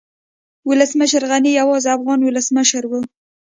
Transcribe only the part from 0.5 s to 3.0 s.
ولسمشر غني يوازينی افغان ولسمشر و